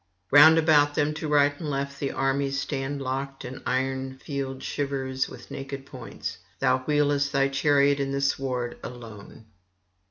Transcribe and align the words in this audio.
Round 0.31 0.57
about 0.57 0.95
them 0.95 1.13
to 1.13 1.27
right 1.27 1.53
and 1.59 1.69
left 1.69 1.99
the 1.99 2.11
armies 2.11 2.59
stand 2.59 3.03
locked 3.03 3.45
and 3.45 3.57
the 3.57 3.69
iron 3.69 4.17
field 4.17 4.63
shivers 4.63 5.29
with 5.29 5.51
naked 5.51 5.85
points; 5.85 6.39
thou 6.57 6.79
wheelest 6.87 7.31
thy 7.31 7.49
chariot 7.49 7.99
on 7.99 8.09
the 8.09 8.19
sward 8.21 8.79
alone.' 8.81 9.45